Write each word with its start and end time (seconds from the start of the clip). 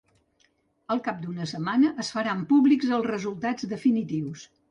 Al 0.95 1.01
cap 1.07 1.19
d’una 1.25 1.49
setmana, 1.51 1.91
es 2.05 2.09
faran 2.17 2.41
públics 2.53 2.89
els 2.99 3.07
resultats 3.13 3.71
definitius. 3.77 4.47